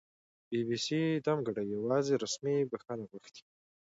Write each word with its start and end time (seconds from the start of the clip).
بي 0.49 0.59
بي 0.67 0.77
سي 0.85 1.01
دمګړۍ 1.25 1.65
یواځې 1.75 2.13
رسمي 2.23 2.57
بښنه 2.71 3.03
غوښتې 3.11 3.43